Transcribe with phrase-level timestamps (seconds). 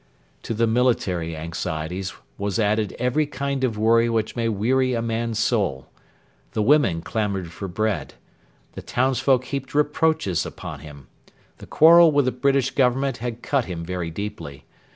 [0.41, 5.37] To the military anxieties was added every kind of worry which may weary a man's
[5.37, 5.89] soul.
[6.53, 8.15] The women clamoured for bread.
[8.71, 11.05] The townsfolk heaped reproaches upon him.
[11.59, 14.65] The quarrel with the British Government had cut him very deeply.